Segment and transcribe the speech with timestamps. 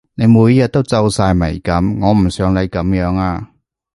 [0.15, 3.51] 你每日都皺晒眉噉，我唔想你噉樣呀